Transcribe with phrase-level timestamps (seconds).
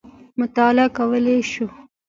[0.39, 1.65] مطالعه کولای شو.